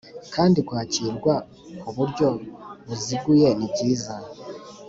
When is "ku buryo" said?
1.81-2.27